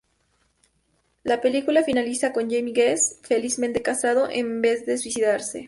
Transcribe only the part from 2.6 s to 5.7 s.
Guest" felizmente casado, en vez de suicidarse.